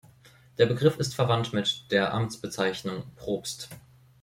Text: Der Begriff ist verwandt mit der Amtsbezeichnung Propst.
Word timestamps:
Der 0.57 0.65
Begriff 0.65 0.97
ist 0.97 1.13
verwandt 1.13 1.53
mit 1.53 1.91
der 1.91 2.11
Amtsbezeichnung 2.11 3.03
Propst. 3.17 3.69